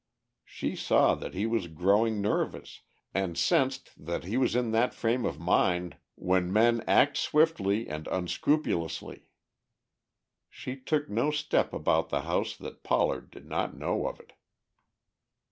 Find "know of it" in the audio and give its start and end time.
13.77-14.33